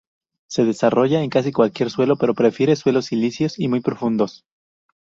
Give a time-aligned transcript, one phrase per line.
[0.47, 4.47] Se desarrolla en casi cualquier suelo pero prefiere suelos silíceos y muy profundos.